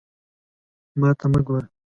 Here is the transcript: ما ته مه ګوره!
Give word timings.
ما 0.99 1.09
ته 1.19 1.25
مه 1.31 1.39
ګوره! 1.45 1.65